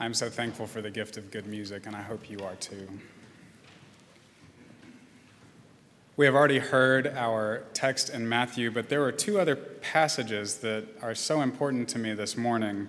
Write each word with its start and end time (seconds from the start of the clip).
I'm 0.00 0.14
so 0.14 0.30
thankful 0.30 0.68
for 0.68 0.80
the 0.80 0.90
gift 0.90 1.16
of 1.16 1.32
good 1.32 1.46
music, 1.46 1.86
and 1.86 1.96
I 1.96 2.02
hope 2.02 2.30
you 2.30 2.38
are 2.44 2.54
too. 2.56 2.88
We 6.16 6.24
have 6.24 6.36
already 6.36 6.60
heard 6.60 7.08
our 7.08 7.64
text 7.74 8.08
in 8.08 8.28
Matthew, 8.28 8.70
but 8.70 8.88
there 8.88 9.00
were 9.00 9.10
two 9.10 9.40
other 9.40 9.56
passages 9.56 10.58
that 10.58 10.84
are 11.02 11.16
so 11.16 11.40
important 11.40 11.88
to 11.90 11.98
me 11.98 12.14
this 12.14 12.36
morning. 12.36 12.86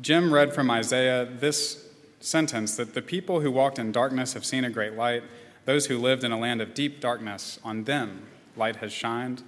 Jim 0.00 0.32
read 0.32 0.54
from 0.54 0.70
Isaiah 0.70 1.24
this 1.24 1.88
sentence 2.20 2.76
that 2.76 2.94
the 2.94 3.02
people 3.02 3.40
who 3.40 3.50
walked 3.50 3.80
in 3.80 3.90
darkness 3.90 4.34
have 4.34 4.44
seen 4.44 4.64
a 4.64 4.70
great 4.70 4.94
light. 4.94 5.24
Those 5.64 5.86
who 5.86 5.98
lived 5.98 6.22
in 6.22 6.30
a 6.30 6.38
land 6.38 6.60
of 6.60 6.74
deep 6.74 7.00
darkness, 7.00 7.58
on 7.64 7.84
them 7.84 8.22
light 8.56 8.76
has 8.76 8.92
shined. 8.92 9.42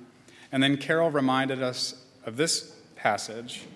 And 0.51 0.65
then 0.65 0.77
Carol 0.77 1.13
reminded 1.13 1.63
us 1.63 2.05
of 2.27 2.37
this 2.37 2.75
passage 2.97 3.67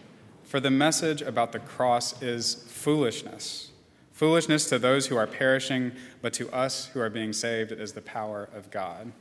For 0.52 0.60
the 0.60 0.70
message 0.70 1.22
about 1.22 1.52
the 1.52 1.60
cross 1.60 2.20
is 2.20 2.66
foolishness. 2.68 3.70
Foolishness 4.12 4.68
to 4.68 4.78
those 4.78 5.06
who 5.06 5.16
are 5.16 5.26
perishing, 5.26 5.92
but 6.20 6.34
to 6.34 6.50
us 6.50 6.88
who 6.88 7.00
are 7.00 7.08
being 7.08 7.32
saved, 7.32 7.72
it 7.72 7.80
is 7.80 7.94
the 7.94 8.02
power 8.02 8.50
of 8.54 8.70
God 8.70 9.12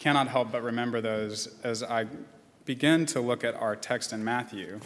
cannot 0.00 0.26
help 0.26 0.50
but 0.50 0.64
remember 0.64 1.00
those 1.00 1.60
as 1.62 1.84
I 1.84 2.06
begin 2.64 3.06
to 3.06 3.20
look 3.20 3.44
at 3.44 3.54
our 3.54 3.76
text 3.76 4.12
in 4.12 4.24
Matthew. 4.24 4.80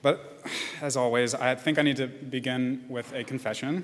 But 0.00 0.46
as 0.80 0.96
always, 0.96 1.34
I 1.34 1.56
think 1.56 1.76
I 1.76 1.82
need 1.82 1.96
to 1.96 2.06
begin 2.06 2.84
with 2.88 3.12
a 3.14 3.24
confession. 3.24 3.82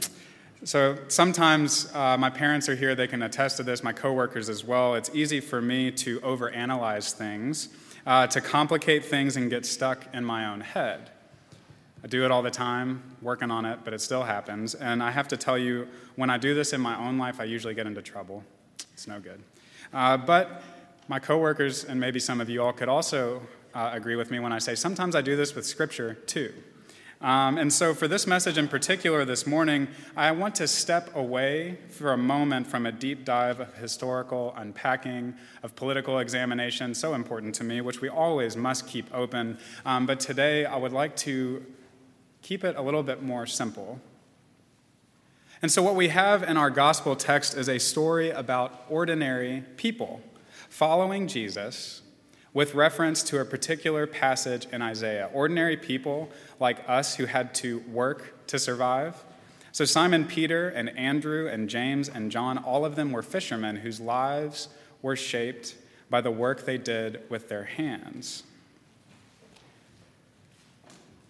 So 0.62 0.96
sometimes 1.08 1.92
uh, 1.92 2.16
my 2.16 2.30
parents 2.30 2.68
are 2.68 2.76
here, 2.76 2.94
they 2.94 3.08
can 3.08 3.22
attest 3.22 3.56
to 3.56 3.64
this, 3.64 3.82
my 3.82 3.92
coworkers 3.92 4.48
as 4.48 4.62
well. 4.62 4.94
It's 4.94 5.10
easy 5.12 5.40
for 5.40 5.60
me 5.60 5.90
to 5.90 6.20
overanalyze 6.20 7.14
things, 7.14 7.68
uh, 8.06 8.26
to 8.28 8.40
complicate 8.40 9.04
things 9.04 9.36
and 9.36 9.50
get 9.50 9.66
stuck 9.66 10.06
in 10.14 10.24
my 10.24 10.46
own 10.46 10.60
head. 10.60 11.10
I 12.04 12.08
do 12.08 12.24
it 12.24 12.30
all 12.32 12.42
the 12.42 12.50
time, 12.50 13.02
working 13.22 13.50
on 13.50 13.64
it, 13.64 13.80
but 13.84 13.94
it 13.94 14.00
still 14.00 14.24
happens. 14.24 14.74
And 14.74 15.02
I 15.02 15.12
have 15.12 15.28
to 15.28 15.36
tell 15.36 15.56
you, 15.56 15.86
when 16.16 16.30
I 16.30 16.38
do 16.38 16.52
this 16.52 16.72
in 16.72 16.80
my 16.80 16.98
own 16.98 17.16
life, 17.16 17.38
I 17.38 17.44
usually 17.44 17.74
get 17.74 17.86
into 17.86 18.02
trouble. 18.02 18.42
It's 18.92 19.06
no 19.06 19.20
good. 19.20 19.40
Uh, 19.92 20.16
but 20.16 20.62
my 21.06 21.20
coworkers, 21.20 21.84
and 21.84 22.00
maybe 22.00 22.18
some 22.18 22.40
of 22.40 22.50
you 22.50 22.62
all, 22.62 22.72
could 22.72 22.88
also 22.88 23.42
uh, 23.74 23.90
agree 23.92 24.16
with 24.16 24.30
me 24.30 24.40
when 24.40 24.52
I 24.52 24.58
say 24.58 24.74
sometimes 24.74 25.14
I 25.14 25.22
do 25.22 25.36
this 25.36 25.54
with 25.54 25.64
Scripture 25.64 26.14
too. 26.14 26.52
Um, 27.22 27.56
and 27.56 27.72
so, 27.72 27.94
for 27.94 28.08
this 28.08 28.26
message 28.26 28.58
in 28.58 28.68
particular 28.68 29.24
this 29.24 29.46
morning, 29.46 29.88
I 30.16 30.32
want 30.32 30.56
to 30.56 30.66
step 30.66 31.14
away 31.14 31.78
for 31.88 32.12
a 32.12 32.16
moment 32.16 32.66
from 32.66 32.84
a 32.84 32.92
deep 32.92 33.24
dive 33.24 33.60
of 33.60 33.74
historical 33.74 34.52
unpacking, 34.56 35.34
of 35.62 35.76
political 35.76 36.18
examination, 36.18 36.94
so 36.94 37.14
important 37.14 37.54
to 37.56 37.64
me, 37.64 37.80
which 37.80 38.00
we 38.00 38.08
always 38.08 38.56
must 38.56 38.88
keep 38.88 39.06
open. 39.14 39.58
Um, 39.86 40.04
but 40.04 40.18
today, 40.18 40.64
I 40.64 40.76
would 40.76 40.92
like 40.92 41.14
to 41.18 41.64
keep 42.42 42.64
it 42.64 42.76
a 42.76 42.82
little 42.82 43.04
bit 43.04 43.22
more 43.22 43.46
simple 43.46 44.00
and 45.62 45.70
so, 45.70 45.80
what 45.80 45.94
we 45.94 46.08
have 46.08 46.42
in 46.42 46.56
our 46.56 46.70
gospel 46.70 47.14
text 47.14 47.56
is 47.56 47.68
a 47.68 47.78
story 47.78 48.30
about 48.30 48.84
ordinary 48.88 49.62
people 49.76 50.20
following 50.68 51.28
Jesus 51.28 52.01
with 52.54 52.74
reference 52.74 53.22
to 53.22 53.40
a 53.40 53.44
particular 53.44 54.06
passage 54.06 54.66
in 54.72 54.82
Isaiah. 54.82 55.30
Ordinary 55.32 55.76
people 55.76 56.30
like 56.60 56.78
us 56.86 57.16
who 57.16 57.26
had 57.26 57.54
to 57.56 57.78
work 57.80 58.46
to 58.48 58.58
survive. 58.58 59.22
So, 59.72 59.86
Simon 59.86 60.26
Peter 60.26 60.68
and 60.68 60.90
Andrew 60.98 61.48
and 61.48 61.68
James 61.68 62.08
and 62.08 62.30
John, 62.30 62.58
all 62.58 62.84
of 62.84 62.94
them 62.94 63.10
were 63.10 63.22
fishermen 63.22 63.76
whose 63.76 64.00
lives 64.00 64.68
were 65.00 65.16
shaped 65.16 65.76
by 66.10 66.20
the 66.20 66.30
work 66.30 66.66
they 66.66 66.76
did 66.76 67.22
with 67.30 67.48
their 67.48 67.64
hands. 67.64 68.42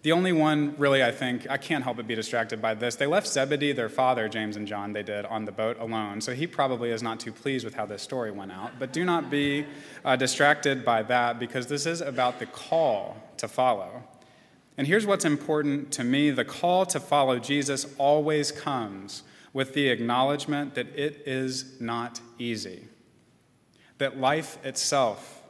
The 0.03 0.11
only 0.11 0.33
one, 0.33 0.75
really, 0.77 1.01
I 1.01 1.11
think, 1.11 1.49
I 1.49 1.55
can't 1.55 1.81
help 1.81 1.95
but 1.95 2.07
be 2.07 2.13
distracted 2.13 2.61
by 2.61 2.73
this. 2.73 2.95
They 2.95 3.05
left 3.05 3.25
Zebedee, 3.25 3.71
their 3.71 3.87
father, 3.87 4.27
James 4.27 4.57
and 4.57 4.67
John, 4.67 4.91
they 4.91 5.01
did, 5.01 5.25
on 5.25 5.45
the 5.45 5.51
boat 5.53 5.79
alone. 5.79 6.19
So 6.19 6.33
he 6.33 6.45
probably 6.45 6.91
is 6.91 7.01
not 7.01 7.21
too 7.21 7.31
pleased 7.31 7.63
with 7.63 7.73
how 7.73 7.85
this 7.85 8.01
story 8.01 8.29
went 8.29 8.51
out. 8.51 8.71
But 8.77 8.91
do 8.91 9.05
not 9.05 9.31
be 9.31 9.65
uh, 10.03 10.17
distracted 10.17 10.83
by 10.83 11.03
that 11.03 11.39
because 11.39 11.67
this 11.67 11.85
is 11.85 12.01
about 12.01 12.39
the 12.39 12.45
call 12.47 13.15
to 13.37 13.47
follow. 13.47 14.03
And 14.77 14.85
here's 14.85 15.05
what's 15.05 15.23
important 15.23 15.93
to 15.93 16.03
me 16.03 16.31
the 16.31 16.43
call 16.43 16.85
to 16.87 16.99
follow 16.99 17.39
Jesus 17.39 17.85
always 17.97 18.51
comes 18.51 19.23
with 19.53 19.73
the 19.73 19.87
acknowledgement 19.87 20.75
that 20.75 20.87
it 20.99 21.23
is 21.25 21.79
not 21.79 22.19
easy, 22.37 22.87
that 23.99 24.19
life 24.19 24.57
itself 24.65 25.42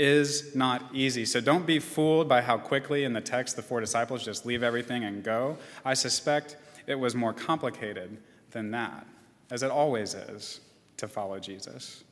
is 0.00 0.56
not 0.56 0.82
easy. 0.94 1.26
So 1.26 1.42
don't 1.42 1.66
be 1.66 1.78
fooled 1.78 2.26
by 2.26 2.40
how 2.40 2.56
quickly 2.56 3.04
in 3.04 3.12
the 3.12 3.20
text 3.20 3.54
the 3.54 3.62
four 3.62 3.80
disciples 3.80 4.24
just 4.24 4.46
leave 4.46 4.62
everything 4.62 5.04
and 5.04 5.22
go. 5.22 5.58
I 5.84 5.92
suspect 5.92 6.56
it 6.86 6.94
was 6.94 7.14
more 7.14 7.34
complicated 7.34 8.16
than 8.50 8.70
that, 8.70 9.06
as 9.50 9.62
it 9.62 9.70
always 9.70 10.14
is 10.14 10.60
to 10.96 11.06
follow 11.06 11.38
Jesus. 11.38 12.02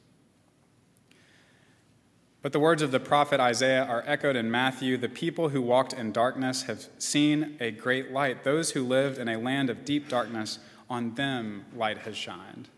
But 2.43 2.53
the 2.53 2.61
words 2.61 2.83
of 2.83 2.91
the 2.91 3.01
prophet 3.01 3.41
Isaiah 3.41 3.85
are 3.85 4.05
echoed 4.07 4.37
in 4.37 4.51
Matthew 4.51 4.99
The 4.99 5.09
people 5.09 5.49
who 5.49 5.63
walked 5.63 5.95
in 5.95 6.13
darkness 6.13 6.65
have 6.65 6.87
seen 6.99 7.57
a 7.59 7.71
great 7.71 8.13
light. 8.13 8.45
Those 8.45 8.73
who 8.73 8.85
lived 8.85 9.19
in 9.19 9.29
a 9.29 9.39
land 9.39 9.71
of 9.71 9.87
deep 9.87 10.11
darkness, 10.11 10.59
on 10.91 11.15
them 11.15 11.65
light 11.75 11.99
has 11.99 12.17
shined. 12.17 12.69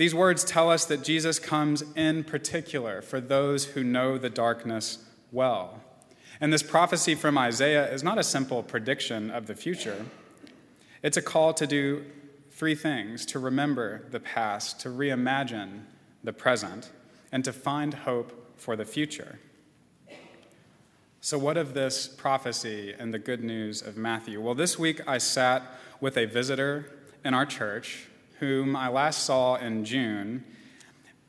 These 0.00 0.14
words 0.14 0.44
tell 0.44 0.70
us 0.70 0.86
that 0.86 1.04
Jesus 1.04 1.38
comes 1.38 1.84
in 1.94 2.24
particular 2.24 3.02
for 3.02 3.20
those 3.20 3.66
who 3.66 3.84
know 3.84 4.16
the 4.16 4.30
darkness 4.30 5.04
well. 5.30 5.82
And 6.40 6.50
this 6.50 6.62
prophecy 6.62 7.14
from 7.14 7.36
Isaiah 7.36 7.92
is 7.92 8.02
not 8.02 8.16
a 8.16 8.22
simple 8.22 8.62
prediction 8.62 9.30
of 9.30 9.46
the 9.46 9.54
future, 9.54 10.06
it's 11.02 11.18
a 11.18 11.22
call 11.22 11.52
to 11.52 11.66
do 11.66 12.06
three 12.50 12.74
things 12.74 13.26
to 13.26 13.38
remember 13.38 14.06
the 14.10 14.20
past, 14.20 14.80
to 14.80 14.88
reimagine 14.88 15.82
the 16.24 16.32
present, 16.32 16.88
and 17.30 17.44
to 17.44 17.52
find 17.52 17.92
hope 17.92 18.56
for 18.56 18.76
the 18.76 18.86
future. 18.86 19.38
So, 21.20 21.36
what 21.36 21.58
of 21.58 21.74
this 21.74 22.08
prophecy 22.08 22.94
and 22.98 23.12
the 23.12 23.18
good 23.18 23.44
news 23.44 23.82
of 23.82 23.98
Matthew? 23.98 24.40
Well, 24.40 24.54
this 24.54 24.78
week 24.78 25.06
I 25.06 25.18
sat 25.18 25.62
with 26.00 26.16
a 26.16 26.24
visitor 26.24 26.90
in 27.22 27.34
our 27.34 27.44
church 27.44 28.06
whom 28.40 28.74
I 28.74 28.88
last 28.88 29.24
saw 29.24 29.56
in 29.56 29.84
June. 29.84 30.44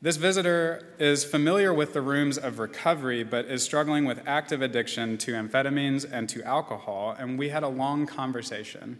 This 0.00 0.16
visitor 0.16 0.94
is 0.98 1.24
familiar 1.24 1.72
with 1.72 1.92
the 1.92 2.00
rooms 2.00 2.36
of 2.36 2.58
recovery, 2.58 3.22
but 3.22 3.44
is 3.44 3.62
struggling 3.62 4.04
with 4.04 4.20
active 4.26 4.62
addiction 4.62 5.16
to 5.18 5.32
amphetamines 5.32 6.10
and 6.10 6.28
to 6.30 6.42
alcohol. 6.42 7.14
And 7.16 7.38
we 7.38 7.50
had 7.50 7.62
a 7.62 7.68
long 7.68 8.06
conversation 8.06 8.98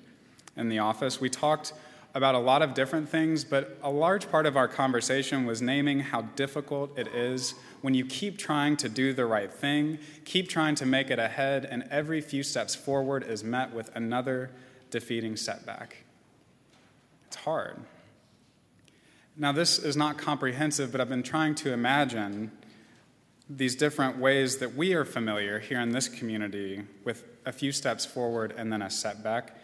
in 0.57 0.69
the 0.69 0.79
office. 0.79 1.21
We 1.21 1.29
talked 1.29 1.73
about 2.15 2.35
a 2.35 2.39
lot 2.39 2.61
of 2.63 2.75
different 2.75 3.09
things, 3.09 3.43
but 3.43 3.79
a 3.83 3.91
large 3.91 4.31
part 4.31 4.45
of 4.47 4.57
our 4.57 4.69
conversation 4.69 5.47
was 5.47 5.63
naming 5.63 5.99
how 5.99 6.23
difficult 6.37 6.97
it 6.99 7.09
is 7.09 7.55
when 7.81 7.95
you 7.95 8.05
keep 8.05 8.39
trying 8.39 8.77
to 8.77 8.89
do 8.89 9.13
the 9.13 9.25
right 9.25 9.53
thing, 9.53 9.99
keep 10.25 10.49
trying 10.49 10.75
to 10.75 10.87
make 10.87 11.11
it 11.11 11.19
ahead, 11.19 11.65
and 11.65 11.83
every 11.91 12.21
few 12.21 12.43
steps 12.43 12.75
forward 12.75 13.25
is 13.25 13.43
met 13.43 13.73
with 13.73 13.91
another 13.97 14.51
defeating 14.91 15.37
setback. 15.37 16.05
It's 17.27 17.37
hard. 17.37 17.79
Now, 19.37 19.53
this 19.53 19.79
is 19.79 19.97
not 19.97 20.19
comprehensive, 20.19 20.93
but 20.93 21.01
I've 21.01 21.09
been 21.09 21.23
trying 21.23 21.55
to 21.57 21.73
imagine 21.73 22.53
these 23.49 23.75
different 23.75 24.19
ways 24.19 24.59
that 24.59 24.75
we 24.75 24.93
are 24.93 25.05
familiar 25.05 25.59
here 25.59 25.81
in 25.81 25.91
this 25.91 26.09
community 26.09 26.83
with 27.05 27.25
a 27.47 27.53
few 27.53 27.73
steps 27.73 28.05
forward 28.05 28.55
and 28.57 28.71
then 28.73 28.83
a 28.83 28.91
setback. 28.91 29.57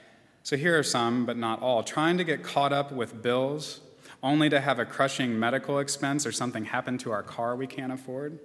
So, 0.43 0.57
here 0.57 0.79
are 0.79 0.83
some, 0.83 1.27
but 1.27 1.37
not 1.37 1.61
all. 1.61 1.83
Trying 1.83 2.17
to 2.17 2.25
get 2.25 2.43
caught 2.43 2.73
up 2.73 2.93
with 2.93 3.23
bills 3.23 3.81
only 4.23 4.49
to 4.49 4.61
have 4.61 4.79
a 4.79 4.87
crushing 4.87 5.39
medical 5.39 5.79
expense 5.79 6.25
or 6.27 6.33
something 6.33 6.65
happen 6.65 6.97
to 6.99 7.13
our 7.13 7.23
car 7.23 7.55
we 7.55 7.67
can't 7.67 7.93
afford. 7.93 8.39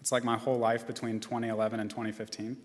It's 0.00 0.10
like 0.10 0.24
my 0.24 0.36
whole 0.36 0.58
life 0.58 0.86
between 0.86 1.20
2011 1.20 1.78
and 1.78 1.88
2015. 1.88 2.56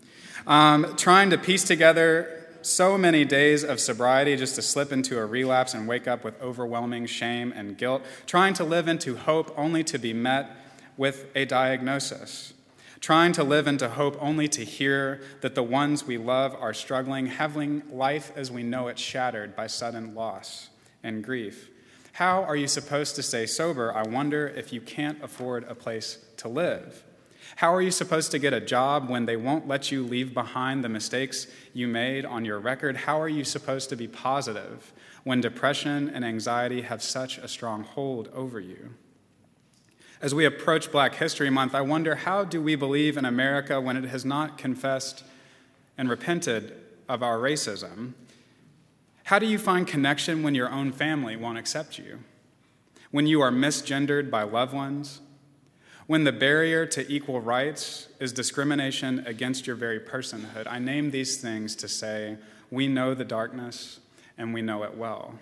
Um, 0.48 0.96
trying 0.96 1.30
to 1.30 1.38
piece 1.38 1.64
together 1.64 2.45
so 2.66 2.98
many 2.98 3.24
days 3.24 3.64
of 3.64 3.80
sobriety 3.80 4.36
just 4.36 4.56
to 4.56 4.62
slip 4.62 4.92
into 4.92 5.20
a 5.20 5.26
relapse 5.26 5.74
and 5.74 5.88
wake 5.88 6.08
up 6.08 6.24
with 6.24 6.42
overwhelming 6.42 7.06
shame 7.06 7.54
and 7.56 7.78
guilt, 7.78 8.02
trying 8.26 8.54
to 8.56 8.64
live 8.64 8.88
into 8.88 9.16
hope 9.16 9.54
only 9.56 9.84
to 9.84 9.98
be 10.00 10.14
met 10.14 10.50
with 10.98 11.28
a 11.36 11.46
diagnosis, 11.46 12.54
trying 13.00 13.32
to 13.32 13.44
live 13.44 13.68
into 13.68 13.88
hope 13.88 14.18
only 14.20 14.48
to 14.48 14.66
hear 14.66 15.22
that 15.42 15.54
the 15.54 15.64
ones 15.64 16.06
we 16.06 16.18
love 16.18 16.56
are 16.60 16.74
struggling, 16.74 17.28
having 17.28 17.84
life 17.92 18.32
as 18.36 18.52
we 18.52 18.64
know 18.64 18.88
it 18.88 18.98
shattered 18.98 19.56
by 19.56 19.68
sudden 19.68 20.16
loss 20.16 20.70
and 21.04 21.24
grief. 21.24 21.70
How 22.14 22.44
are 22.44 22.56
you 22.56 22.68
supposed 22.68 23.16
to 23.18 23.24
stay 23.24 23.46
sober? 23.46 23.94
I 23.94 24.04
wonder 24.04 24.48
if 24.48 24.74
you 24.74 24.82
can't 24.82 25.24
afford 25.24 25.66
a 25.66 25.76
place 25.76 26.18
to 26.38 26.48
live. 26.48 27.05
How 27.58 27.74
are 27.74 27.82
you 27.82 27.92
supposed 27.92 28.32
to 28.32 28.40
get 28.40 28.54
a 28.54 28.60
job 28.60 29.10
when 29.10 29.26
they 29.26 29.38
won't 29.38 29.68
let 29.68 29.92
you 29.92 30.04
leave 30.04 30.34
behind 30.34 30.84
the 30.84 30.90
mistakes 30.90 31.48
you 31.74 31.88
made 31.88 32.26
on 32.26 32.44
your 32.44 32.60
record? 32.60 32.98
How 32.98 33.20
are 33.22 33.30
you 33.30 33.44
supposed 33.44 33.90
to 33.90 33.96
be 33.96 34.08
positive 34.08 34.92
when 35.24 35.42
depression 35.42 36.10
and 36.10 36.26
anxiety 36.26 36.82
have 36.82 37.02
such 37.02 37.38
a 37.38 37.48
strong 37.48 37.84
hold 37.84 38.30
over 38.34 38.60
you? 38.60 38.96
As 40.22 40.34
we 40.34 40.46
approach 40.46 40.92
Black 40.92 41.16
History 41.16 41.50
Month, 41.50 41.76
I 41.76 41.82
wonder 41.82 42.16
how 42.16 42.44
do 42.44 42.62
we 42.62 42.76
believe 42.76 43.18
in 43.18 43.26
America 43.26 43.80
when 43.80 43.96
it 43.98 44.06
has 44.06 44.26
not 44.26 44.58
confessed 44.58 45.24
and 45.98 46.10
repented 46.10 46.74
of 47.08 47.22
our 47.22 47.38
racism? 47.38 48.14
How 49.26 49.40
do 49.40 49.46
you 49.46 49.58
find 49.58 49.88
connection 49.88 50.44
when 50.44 50.56
your 50.56 50.70
own 50.70 50.92
family 50.92 51.36
won't 51.36 51.58
accept 51.58 51.98
you? 51.98 52.20
When 53.12 53.28
you 53.28 53.42
are 53.42 53.52
misgendered 53.52 54.30
by 54.30 54.44
loved 54.44 54.74
ones? 54.74 55.22
When 56.08 56.24
the 56.24 56.32
barrier 56.32 56.86
to 56.88 57.12
equal 57.12 57.42
rights 57.42 58.08
is 58.20 58.32
discrimination 58.32 59.24
against 59.26 59.66
your 59.66 59.76
very 59.76 60.00
personhood? 60.00 60.68
I 60.68 60.78
name 60.78 61.10
these 61.10 61.38
things 61.38 61.76
to 61.78 61.88
say 61.88 62.38
we 62.70 62.88
know 62.88 63.16
the 63.16 63.26
darkness 63.26 64.00
and 64.38 64.54
we 64.54 64.62
know 64.62 64.84
it 64.84 64.96
well. 64.96 65.36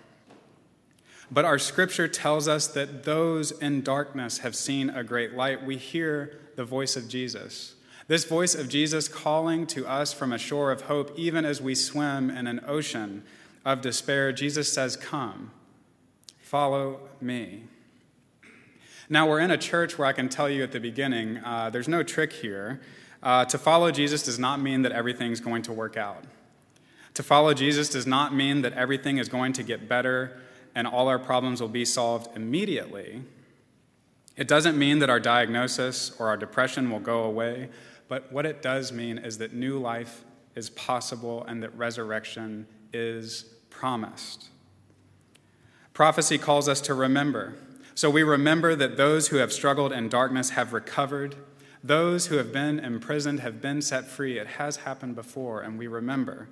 But 1.30 1.44
our 1.44 1.58
scripture 1.58 2.08
tells 2.08 2.48
us 2.48 2.66
that 2.68 3.04
those 3.04 3.50
in 3.50 3.82
darkness 3.82 4.38
have 4.38 4.56
seen 4.56 4.88
a 4.88 5.04
great 5.04 5.34
light. 5.34 5.64
We 5.64 5.76
hear 5.76 6.38
the 6.56 6.64
voice 6.64 6.96
of 6.96 7.08
Jesus. 7.08 7.74
This 8.06 8.24
voice 8.24 8.54
of 8.54 8.68
Jesus 8.68 9.08
calling 9.08 9.66
to 9.68 9.86
us 9.86 10.12
from 10.12 10.32
a 10.32 10.38
shore 10.38 10.70
of 10.70 10.82
hope, 10.82 11.12
even 11.16 11.44
as 11.44 11.60
we 11.60 11.74
swim 11.74 12.30
in 12.30 12.46
an 12.46 12.60
ocean 12.66 13.22
of 13.64 13.80
despair, 13.80 14.32
Jesus 14.32 14.72
says, 14.72 14.96
Come, 14.96 15.50
follow 16.38 17.00
me. 17.20 17.64
Now, 19.08 19.28
we're 19.28 19.40
in 19.40 19.50
a 19.50 19.58
church 19.58 19.98
where 19.98 20.06
I 20.06 20.12
can 20.12 20.28
tell 20.28 20.48
you 20.48 20.62
at 20.62 20.72
the 20.72 20.80
beginning 20.80 21.38
uh, 21.38 21.70
there's 21.70 21.88
no 21.88 22.02
trick 22.02 22.32
here. 22.32 22.80
Uh, 23.22 23.44
to 23.46 23.58
follow 23.58 23.90
Jesus 23.90 24.22
does 24.22 24.38
not 24.38 24.60
mean 24.60 24.82
that 24.82 24.92
everything's 24.92 25.40
going 25.40 25.62
to 25.62 25.72
work 25.72 25.96
out. 25.96 26.24
To 27.14 27.22
follow 27.22 27.54
Jesus 27.54 27.88
does 27.88 28.06
not 28.06 28.34
mean 28.34 28.62
that 28.62 28.72
everything 28.72 29.18
is 29.18 29.28
going 29.28 29.52
to 29.54 29.62
get 29.62 29.88
better 29.88 30.40
and 30.74 30.86
all 30.86 31.08
our 31.08 31.18
problems 31.18 31.60
will 31.60 31.68
be 31.68 31.84
solved 31.84 32.36
immediately. 32.36 33.22
It 34.36 34.48
doesn't 34.48 34.76
mean 34.76 34.98
that 34.98 35.10
our 35.10 35.20
diagnosis 35.20 36.10
or 36.18 36.28
our 36.28 36.36
depression 36.36 36.90
will 36.90 37.00
go 37.00 37.22
away, 37.22 37.68
but 38.08 38.32
what 38.32 38.46
it 38.46 38.62
does 38.62 38.90
mean 38.90 39.18
is 39.18 39.38
that 39.38 39.52
new 39.52 39.78
life 39.78 40.24
is 40.54 40.70
possible 40.70 41.44
and 41.44 41.62
that 41.62 41.76
resurrection 41.76 42.66
is 42.92 43.44
promised. 43.70 44.48
Prophecy 45.92 46.38
calls 46.38 46.68
us 46.68 46.80
to 46.82 46.94
remember. 46.94 47.54
So 47.94 48.10
we 48.10 48.22
remember 48.22 48.74
that 48.74 48.96
those 48.96 49.28
who 49.28 49.36
have 49.36 49.52
struggled 49.52 49.92
in 49.92 50.08
darkness 50.08 50.50
have 50.50 50.72
recovered. 50.72 51.36
Those 51.82 52.26
who 52.26 52.36
have 52.36 52.52
been 52.52 52.78
imprisoned 52.78 53.40
have 53.40 53.60
been 53.60 53.82
set 53.82 54.06
free. 54.06 54.38
It 54.38 54.46
has 54.46 54.78
happened 54.78 55.14
before, 55.14 55.60
and 55.60 55.78
we 55.78 55.86
remember. 55.86 56.48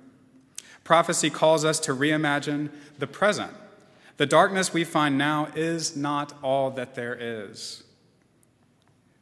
Prophecy 0.83 1.29
calls 1.29 1.65
us 1.65 1.79
to 1.81 1.95
reimagine 1.95 2.69
the 2.97 3.07
present. 3.07 3.51
The 4.17 4.25
darkness 4.25 4.73
we 4.73 4.83
find 4.83 5.17
now 5.17 5.47
is 5.55 5.95
not 5.97 6.33
all 6.43 6.69
that 6.71 6.95
there 6.95 7.17
is. 7.19 7.83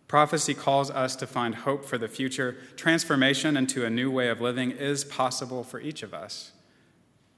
Prophecy 0.07 0.53
calls 0.53 0.91
us 0.91 1.15
to 1.15 1.25
find 1.25 1.55
hope 1.55 1.85
for 1.85 1.97
the 1.97 2.09
future. 2.09 2.57
Transformation 2.75 3.55
into 3.55 3.85
a 3.85 3.89
new 3.89 4.11
way 4.11 4.27
of 4.27 4.41
living 4.41 4.71
is 4.71 5.05
possible 5.05 5.63
for 5.63 5.79
each 5.79 6.03
of 6.03 6.13
us. 6.13 6.51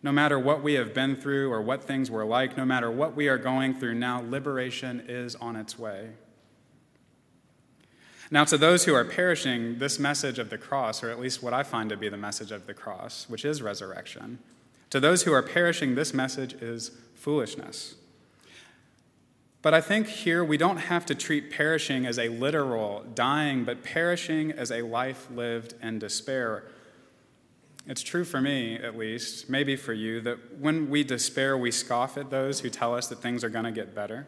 No 0.03 0.11
matter 0.11 0.37
what 0.37 0.61
we 0.61 0.73
have 0.73 0.93
been 0.93 1.15
through 1.15 1.51
or 1.51 1.61
what 1.61 1.83
things 1.83 2.11
were 2.11 2.25
like, 2.25 2.57
no 2.57 2.65
matter 2.65 2.91
what 2.91 3.15
we 3.15 3.29
are 3.29 3.37
going 3.37 3.73
through 3.73 3.95
now, 3.95 4.21
liberation 4.21 5.03
is 5.07 5.33
on 5.35 5.55
its 5.55 5.79
way. 5.79 6.09
Now, 8.29 8.43
to 8.45 8.57
those 8.57 8.83
who 8.83 8.93
are 8.93 9.05
perishing, 9.05 9.79
this 9.79 9.99
message 9.99 10.39
of 10.39 10.49
the 10.49 10.57
cross, 10.57 11.03
or 11.03 11.09
at 11.09 11.19
least 11.19 11.41
what 11.41 11.53
I 11.53 11.63
find 11.63 11.89
to 11.89 11.97
be 11.97 12.09
the 12.09 12.17
message 12.17 12.51
of 12.51 12.67
the 12.67 12.73
cross, 12.73 13.29
which 13.29 13.45
is 13.45 13.61
resurrection, 13.61 14.39
to 14.89 14.99
those 14.99 15.23
who 15.23 15.31
are 15.31 15.41
perishing, 15.41 15.95
this 15.95 16.13
message 16.13 16.53
is 16.53 16.91
foolishness. 17.15 17.95
But 19.61 19.73
I 19.73 19.79
think 19.79 20.07
here 20.07 20.43
we 20.43 20.57
don't 20.57 20.77
have 20.77 21.05
to 21.05 21.15
treat 21.15 21.49
perishing 21.49 22.05
as 22.05 22.19
a 22.19 22.27
literal 22.27 23.05
dying, 23.15 23.63
but 23.63 23.83
perishing 23.83 24.51
as 24.51 24.71
a 24.71 24.81
life 24.81 25.29
lived 25.31 25.75
in 25.81 25.99
despair. 25.99 26.65
It's 27.85 28.01
true 28.01 28.23
for 28.23 28.39
me, 28.39 28.75
at 28.75 28.97
least, 28.97 29.49
maybe 29.49 29.75
for 29.75 29.91
you, 29.91 30.21
that 30.21 30.59
when 30.59 30.89
we 30.89 31.03
despair, 31.03 31.57
we 31.57 31.69
scoff 31.69 32.17
at 32.17 32.29
those 32.29 32.61
who 32.61 32.69
tell 32.69 32.95
us 32.95 33.07
that 33.07 33.17
things 33.17 33.43
are 33.43 33.49
going 33.49 33.65
to 33.65 33.71
get 33.71 33.93
better. 33.93 34.25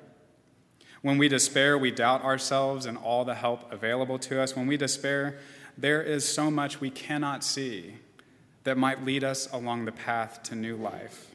When 1.02 1.18
we 1.18 1.30
despair, 1.30 1.78
we 1.78 1.92
doubt 1.92 2.24
ourselves 2.24 2.86
and 2.86 2.98
all 2.98 3.24
the 3.24 3.36
help 3.36 3.72
available 3.72 4.20
to 4.20 4.42
us. 4.42 4.56
When 4.56 4.68
we 4.68 4.76
despair, 4.76 5.38
there 5.78 6.02
is 6.02 6.28
so 6.28 6.52
much 6.52 6.82
we 6.82 6.90
cannot 6.90 7.44
see 7.44 7.96
that 8.66 8.78
might 8.78 9.06
lead 9.06 9.24
us 9.24 9.48
along 9.54 9.86
the 9.86 9.92
path 9.92 10.44
to 10.44 10.56
new 10.56 10.76
life. 10.76 11.32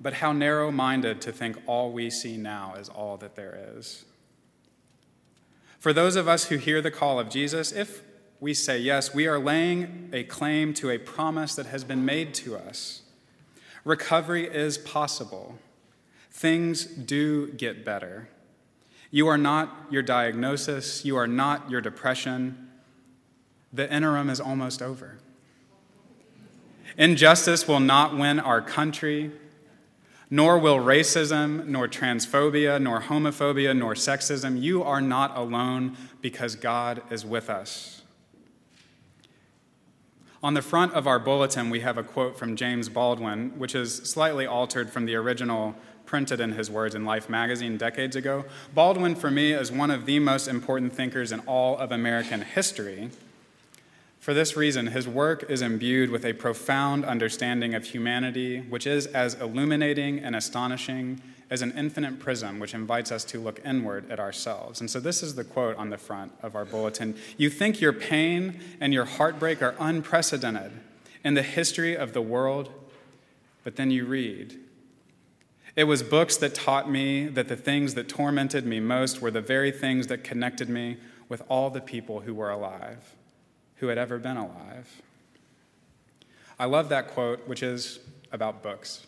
But 0.00 0.14
how 0.14 0.32
narrow 0.32 0.70
minded 0.70 1.22
to 1.22 1.32
think 1.32 1.56
all 1.66 1.92
we 1.92 2.10
see 2.10 2.36
now 2.36 2.74
is 2.74 2.88
all 2.88 3.16
that 3.18 3.36
there 3.36 3.58
is. 3.76 4.04
For 5.78 5.92
those 5.92 6.16
of 6.16 6.28
us 6.28 6.46
who 6.46 6.56
hear 6.56 6.82
the 6.82 6.90
call 6.90 7.18
of 7.18 7.30
Jesus, 7.30 7.72
if 7.72 8.02
we 8.40 8.52
say 8.54 8.78
yes, 8.78 9.14
we 9.14 9.26
are 9.26 9.38
laying 9.38 10.10
a 10.12 10.24
claim 10.24 10.74
to 10.74 10.90
a 10.90 10.98
promise 10.98 11.54
that 11.54 11.66
has 11.66 11.84
been 11.84 12.04
made 12.04 12.34
to 12.34 12.56
us. 12.56 13.02
Recovery 13.84 14.46
is 14.46 14.78
possible. 14.78 15.58
Things 16.30 16.84
do 16.84 17.52
get 17.52 17.84
better. 17.84 18.28
You 19.10 19.28
are 19.28 19.38
not 19.38 19.86
your 19.90 20.02
diagnosis, 20.02 21.04
you 21.04 21.16
are 21.16 21.26
not 21.26 21.70
your 21.70 21.80
depression. 21.80 22.70
The 23.72 23.92
interim 23.92 24.28
is 24.28 24.40
almost 24.40 24.82
over. 24.82 25.18
Injustice 26.98 27.68
will 27.68 27.80
not 27.80 28.16
win 28.16 28.40
our 28.40 28.60
country. 28.60 29.32
Nor 30.28 30.58
will 30.58 30.78
racism, 30.78 31.66
nor 31.66 31.86
transphobia, 31.86 32.82
nor 32.82 33.02
homophobia, 33.02 33.76
nor 33.76 33.94
sexism. 33.94 34.60
You 34.60 34.82
are 34.82 35.00
not 35.00 35.36
alone 35.36 35.96
because 36.20 36.56
God 36.56 37.00
is 37.10 37.24
with 37.24 37.48
us. 37.48 38.02
On 40.42 40.54
the 40.54 40.62
front 40.62 40.92
of 40.92 41.06
our 41.06 41.18
bulletin, 41.18 41.70
we 41.70 41.80
have 41.80 41.96
a 41.96 42.02
quote 42.02 42.38
from 42.38 42.56
James 42.56 42.88
Baldwin, 42.88 43.58
which 43.58 43.74
is 43.74 43.96
slightly 43.96 44.46
altered 44.46 44.90
from 44.90 45.06
the 45.06 45.14
original 45.14 45.74
printed 46.04 46.40
in 46.40 46.52
his 46.52 46.70
words 46.70 46.94
in 46.94 47.04
Life 47.04 47.28
magazine 47.28 47.76
decades 47.76 48.14
ago. 48.14 48.44
Baldwin, 48.74 49.14
for 49.14 49.30
me, 49.30 49.52
is 49.52 49.72
one 49.72 49.90
of 49.90 50.06
the 50.06 50.18
most 50.18 50.46
important 50.46 50.92
thinkers 50.92 51.32
in 51.32 51.40
all 51.40 51.76
of 51.78 51.90
American 51.90 52.42
history. 52.42 53.10
For 54.20 54.34
this 54.34 54.56
reason, 54.56 54.88
his 54.88 55.08
work 55.08 55.48
is 55.50 55.62
imbued 55.62 56.10
with 56.10 56.24
a 56.24 56.32
profound 56.32 57.04
understanding 57.04 57.74
of 57.74 57.84
humanity, 57.84 58.60
which 58.60 58.86
is 58.86 59.06
as 59.06 59.34
illuminating 59.34 60.18
and 60.18 60.36
astonishing 60.36 61.20
as 61.48 61.62
an 61.62 61.72
infinite 61.76 62.18
prism 62.18 62.58
which 62.58 62.74
invites 62.74 63.12
us 63.12 63.24
to 63.24 63.40
look 63.40 63.60
inward 63.64 64.10
at 64.10 64.18
ourselves. 64.18 64.80
And 64.80 64.90
so, 64.90 64.98
this 64.98 65.22
is 65.22 65.34
the 65.34 65.44
quote 65.44 65.76
on 65.76 65.90
the 65.90 65.98
front 65.98 66.32
of 66.42 66.54
our 66.54 66.64
bulletin 66.64 67.16
You 67.36 67.50
think 67.50 67.80
your 67.80 67.92
pain 67.92 68.60
and 68.80 68.92
your 68.92 69.04
heartbreak 69.04 69.62
are 69.62 69.74
unprecedented 69.78 70.72
in 71.24 71.34
the 71.34 71.42
history 71.42 71.96
of 71.96 72.12
the 72.12 72.22
world, 72.22 72.70
but 73.64 73.76
then 73.76 73.90
you 73.90 74.04
read. 74.06 74.58
It 75.76 75.84
was 75.84 76.02
books 76.02 76.36
that 76.38 76.54
taught 76.54 76.90
me 76.90 77.26
that 77.26 77.48
the 77.48 77.56
things 77.56 77.94
that 77.94 78.08
tormented 78.08 78.64
me 78.64 78.80
most 78.80 79.20
were 79.20 79.30
the 79.30 79.42
very 79.42 79.70
things 79.70 80.06
that 80.06 80.24
connected 80.24 80.70
me 80.70 80.96
with 81.28 81.42
all 81.48 81.68
the 81.68 81.82
people 81.82 82.20
who 82.20 82.34
were 82.34 82.50
alive 82.50 83.14
who 83.76 83.88
had 83.88 83.98
ever 83.98 84.18
been 84.18 84.36
alive. 84.36 85.02
I 86.58 86.64
love 86.64 86.88
that 86.88 87.08
quote, 87.08 87.46
which 87.46 87.62
is 87.62 88.00
about 88.32 88.62
books. 88.62 89.06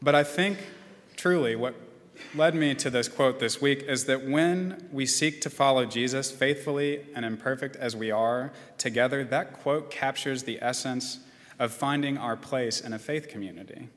But 0.00 0.14
I 0.14 0.22
think 0.22 0.58
truly 1.18 1.56
what 1.56 1.74
led 2.34 2.54
me 2.54 2.74
to 2.74 2.88
this 2.90 3.08
quote 3.08 3.40
this 3.40 3.60
week 3.60 3.82
is 3.82 4.04
that 4.06 4.26
when 4.26 4.88
we 4.92 5.04
seek 5.04 5.40
to 5.40 5.50
follow 5.50 5.84
Jesus 5.84 6.30
faithfully 6.30 7.04
and 7.14 7.24
imperfect 7.24 7.76
as 7.76 7.96
we 7.96 8.10
are 8.10 8.52
together, 8.78 9.24
that 9.24 9.52
quote 9.52 9.90
captures 9.90 10.44
the 10.44 10.58
essence 10.62 11.18
of 11.58 11.72
finding 11.72 12.16
our 12.16 12.36
place 12.36 12.80
in 12.80 12.92
a 12.92 12.98
faith 12.98 13.28
community. 13.28 13.88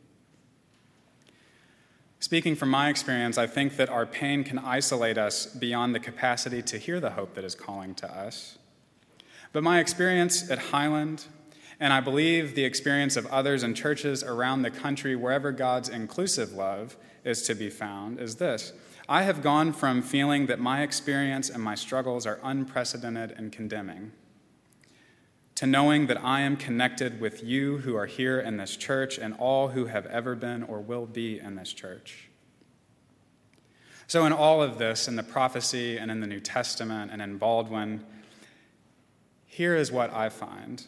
Speaking 2.19 2.55
from 2.55 2.69
my 2.69 2.89
experience, 2.89 3.37
I 3.37 3.47
think 3.47 3.77
that 3.77 3.89
our 3.89 4.05
pain 4.05 4.43
can 4.43 4.59
isolate 4.59 5.17
us 5.17 5.45
beyond 5.45 5.93
the 5.93 5.99
capacity 5.99 6.61
to 6.63 6.77
hear 6.77 6.99
the 6.99 7.11
hope 7.11 7.35
that 7.35 7.43
is 7.43 7.55
calling 7.55 7.95
to 7.95 8.11
us. 8.11 8.57
But 9.53 9.63
my 9.63 9.79
experience 9.79 10.49
at 10.49 10.57
Highland, 10.57 11.25
and 11.81 11.91
I 11.91 11.99
believe 11.99 12.53
the 12.53 12.63
experience 12.63 13.17
of 13.17 13.25
others 13.25 13.63
in 13.63 13.73
churches 13.73 14.23
around 14.23 14.61
the 14.61 14.69
country, 14.69 15.15
wherever 15.15 15.51
God's 15.51 15.89
inclusive 15.89 16.53
love 16.53 16.95
is 17.25 17.41
to 17.43 17.55
be 17.55 17.71
found, 17.71 18.19
is 18.19 18.35
this. 18.35 18.71
I 19.09 19.23
have 19.23 19.41
gone 19.41 19.73
from 19.73 20.03
feeling 20.03 20.45
that 20.45 20.59
my 20.59 20.83
experience 20.83 21.49
and 21.49 21.61
my 21.61 21.73
struggles 21.73 22.27
are 22.27 22.39
unprecedented 22.43 23.31
and 23.31 23.51
condemning 23.51 24.11
to 25.55 25.67
knowing 25.67 26.07
that 26.07 26.23
I 26.23 26.41
am 26.41 26.55
connected 26.55 27.19
with 27.19 27.43
you 27.43 27.79
who 27.79 27.95
are 27.95 28.07
here 28.07 28.39
in 28.39 28.57
this 28.57 28.75
church 28.75 29.19
and 29.19 29.35
all 29.37 29.67
who 29.67 29.85
have 29.85 30.07
ever 30.07 30.33
been 30.33 30.63
or 30.63 30.79
will 30.79 31.05
be 31.05 31.39
in 31.39 31.55
this 31.55 31.71
church. 31.73 32.29
So, 34.07 34.25
in 34.25 34.33
all 34.33 34.63
of 34.63 34.77
this, 34.79 35.07
in 35.07 35.15
the 35.15 35.23
prophecy 35.23 35.97
and 35.97 36.09
in 36.09 36.19
the 36.19 36.25
New 36.25 36.39
Testament 36.39 37.11
and 37.11 37.21
in 37.21 37.37
Baldwin, 37.37 38.03
here 39.45 39.75
is 39.75 39.91
what 39.91 40.11
I 40.13 40.29
find. 40.29 40.85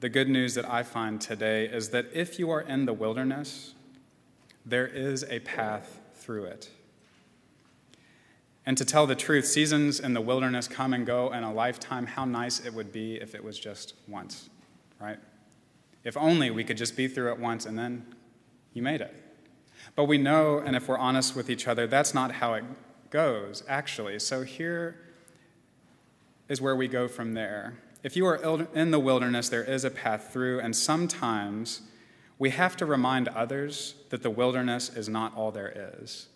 The 0.00 0.08
good 0.08 0.30
news 0.30 0.54
that 0.54 0.64
I 0.64 0.82
find 0.82 1.20
today 1.20 1.66
is 1.66 1.90
that 1.90 2.06
if 2.14 2.38
you 2.38 2.50
are 2.50 2.62
in 2.62 2.86
the 2.86 2.92
wilderness, 2.94 3.74
there 4.64 4.86
is 4.86 5.24
a 5.24 5.40
path 5.40 6.00
through 6.14 6.44
it. 6.44 6.70
And 8.64 8.78
to 8.78 8.84
tell 8.84 9.06
the 9.06 9.14
truth, 9.14 9.46
seasons 9.46 10.00
in 10.00 10.14
the 10.14 10.20
wilderness 10.20 10.68
come 10.68 10.94
and 10.94 11.04
go 11.04 11.32
in 11.32 11.42
a 11.42 11.52
lifetime. 11.52 12.06
How 12.06 12.24
nice 12.24 12.64
it 12.64 12.72
would 12.72 12.92
be 12.92 13.16
if 13.16 13.34
it 13.34 13.44
was 13.44 13.58
just 13.58 13.94
once. 14.08 14.48
right? 15.00 15.18
If 16.04 16.16
only 16.16 16.50
we 16.50 16.64
could 16.64 16.76
just 16.76 16.96
be 16.96 17.08
through 17.08 17.32
it 17.32 17.38
once 17.38 17.66
and 17.66 17.78
then 17.78 18.06
you 18.72 18.82
made 18.82 19.00
it. 19.00 19.14
But 19.96 20.04
we 20.04 20.18
know, 20.18 20.58
and 20.58 20.76
if 20.76 20.88
we're 20.88 20.98
honest 20.98 21.34
with 21.34 21.50
each 21.50 21.66
other, 21.66 21.86
that's 21.86 22.14
not 22.14 22.32
how 22.32 22.54
it 22.54 22.64
goes, 23.10 23.64
actually. 23.68 24.18
So 24.18 24.42
here 24.42 24.96
is 26.48 26.60
where 26.60 26.76
we 26.76 26.88
go 26.88 27.08
from 27.08 27.34
there. 27.34 27.74
If 28.02 28.16
you 28.16 28.26
are 28.26 28.66
in 28.74 28.90
the 28.90 28.98
wilderness, 28.98 29.48
there 29.48 29.64
is 29.64 29.84
a 29.84 29.90
path 29.90 30.30
through, 30.32 30.60
and 30.60 30.74
sometimes 30.74 31.82
we 32.38 32.50
have 32.50 32.76
to 32.78 32.86
remind 32.86 33.28
others 33.28 33.94
that 34.08 34.22
the 34.22 34.30
wilderness 34.30 34.88
is 34.88 35.08
not 35.08 35.34
all 35.36 35.50
there 35.50 35.94
is. 36.00 36.28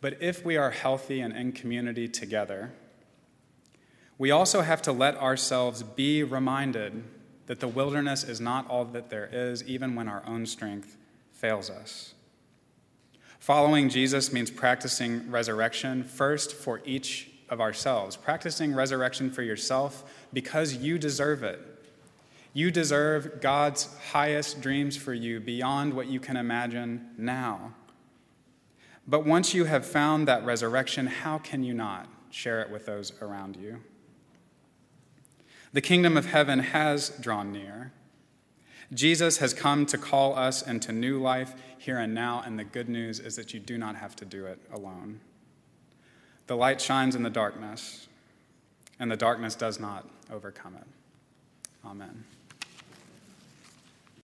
But 0.00 0.22
if 0.22 0.44
we 0.44 0.56
are 0.56 0.70
healthy 0.70 1.20
and 1.20 1.36
in 1.36 1.52
community 1.52 2.06
together, 2.06 2.70
we 4.16 4.30
also 4.30 4.60
have 4.60 4.80
to 4.82 4.92
let 4.92 5.16
ourselves 5.16 5.82
be 5.82 6.22
reminded 6.22 7.02
that 7.46 7.58
the 7.58 7.68
wilderness 7.68 8.22
is 8.22 8.40
not 8.40 8.68
all 8.70 8.84
that 8.84 9.10
there 9.10 9.28
is, 9.32 9.64
even 9.64 9.96
when 9.96 10.06
our 10.06 10.22
own 10.26 10.46
strength 10.46 10.96
fails 11.32 11.68
us. 11.68 12.14
Following 13.40 13.88
Jesus 13.88 14.32
means 14.32 14.50
practicing 14.50 15.30
resurrection 15.30 16.04
first 16.04 16.52
for 16.54 16.80
each 16.84 17.30
of 17.50 17.60
ourselves, 17.60 18.16
practicing 18.16 18.74
resurrection 18.74 19.30
for 19.30 19.42
yourself 19.42 20.04
because 20.32 20.74
you 20.74 20.98
deserve 20.98 21.42
it. 21.42 21.60
You 22.52 22.70
deserve 22.70 23.40
God's 23.40 23.94
highest 24.12 24.60
dreams 24.60 24.96
for 24.96 25.12
you 25.12 25.40
beyond 25.40 25.94
what 25.94 26.06
you 26.06 26.18
can 26.18 26.36
imagine 26.36 27.10
now. 27.18 27.74
But 29.06 29.26
once 29.26 29.54
you 29.54 29.64
have 29.64 29.84
found 29.84 30.28
that 30.28 30.44
resurrection, 30.44 31.06
how 31.06 31.38
can 31.38 31.62
you 31.64 31.74
not 31.74 32.08
share 32.30 32.60
it 32.60 32.70
with 32.70 32.86
those 32.86 33.12
around 33.20 33.56
you? 33.56 33.80
The 35.72 35.80
kingdom 35.80 36.16
of 36.16 36.26
heaven 36.26 36.58
has 36.58 37.10
drawn 37.20 37.52
near. 37.52 37.92
Jesus 38.92 39.38
has 39.38 39.54
come 39.54 39.86
to 39.86 39.98
call 39.98 40.36
us 40.36 40.62
into 40.62 40.92
new 40.92 41.20
life 41.20 41.54
here 41.78 41.98
and 41.98 42.12
now, 42.12 42.42
and 42.44 42.58
the 42.58 42.64
good 42.64 42.88
news 42.88 43.20
is 43.20 43.36
that 43.36 43.54
you 43.54 43.60
do 43.60 43.78
not 43.78 43.94
have 43.94 44.16
to 44.16 44.24
do 44.24 44.46
it 44.46 44.58
alone. 44.72 45.20
The 46.50 46.56
light 46.56 46.80
shines 46.80 47.14
in 47.14 47.22
the 47.22 47.30
darkness, 47.30 48.08
and 48.98 49.08
the 49.08 49.16
darkness 49.16 49.54
does 49.54 49.78
not 49.78 50.04
overcome 50.32 50.74
it. 50.74 50.86
Amen. 51.86 52.24